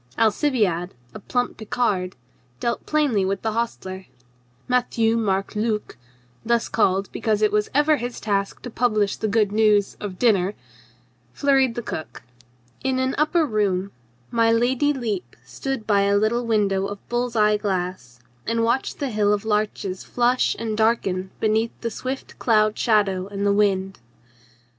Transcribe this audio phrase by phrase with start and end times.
[0.17, 2.15] Alcibiade, a plump Picard,
[2.59, 4.07] dealt plainly with the hostler.
[4.67, 5.95] Matthieu Marc Luc
[6.43, 10.17] (thus called be cause it was ever his task to publish the good news of
[10.17, 10.55] dinner)
[11.33, 12.23] flurried the cook.
[12.83, 13.91] In an upper room
[14.31, 19.11] my Lady Lepe stood by a little window of bull's eye glass and watched the
[19.11, 23.99] hill of larches flush and darken beneath the swift cloud shadow and the wind.